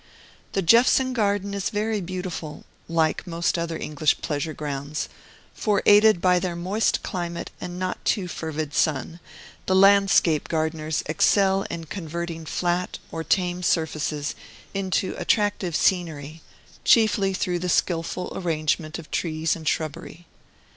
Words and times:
The 0.53 0.63
Jephson 0.63 1.13
Garden 1.13 1.53
is 1.53 1.69
very 1.69 2.01
beautiful, 2.01 2.65
like 2.89 3.27
most 3.27 3.55
other 3.55 3.77
English 3.77 4.19
pleasure 4.21 4.55
grounds; 4.55 5.07
for, 5.53 5.83
aided 5.85 6.19
by 6.19 6.39
their 6.39 6.55
moist 6.55 7.03
climate 7.03 7.51
and 7.61 7.77
not 7.77 8.03
too 8.03 8.27
fervid 8.27 8.73
sun, 8.73 9.19
the 9.67 9.75
landscape 9.75 10.47
gardeners 10.47 11.03
excel 11.05 11.67
in 11.69 11.83
converting 11.83 12.47
flat 12.47 12.97
or 13.11 13.23
tame 13.23 13.61
surfaces 13.61 14.33
into 14.73 15.13
attractive 15.19 15.75
scenery, 15.75 16.41
chiefly 16.83 17.31
through 17.31 17.59
the 17.59 17.69
skilful 17.69 18.31
arrangement 18.35 18.97
of 18.97 19.11
trees 19.11 19.55
and 19.55 19.67
shrubbery. 19.67 20.25